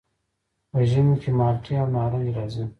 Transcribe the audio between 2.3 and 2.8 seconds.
راځي.